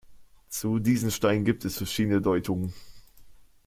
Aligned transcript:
Zu 0.49 0.79
diesem 0.79 1.11
Stein 1.11 1.45
gibt 1.45 1.63
es 1.63 1.77
verschiedene 1.77 2.21
Deutungen. 2.23 2.73